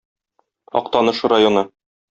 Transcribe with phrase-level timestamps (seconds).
[0.81, 1.69] Актаныш районы